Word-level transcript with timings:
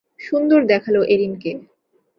সুন্দর 0.19 0.59
দেখাল 0.65 0.95
এরিনকে। 1.05 1.51